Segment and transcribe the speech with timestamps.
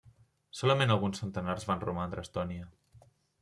[0.59, 2.69] Solament alguns centenars en van romandre a Estònia.